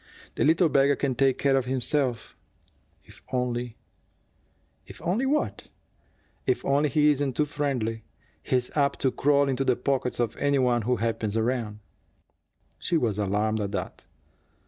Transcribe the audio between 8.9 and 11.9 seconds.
to crawl into the pockets of any one who happens around."